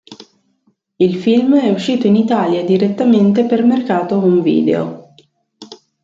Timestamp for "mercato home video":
3.63-5.13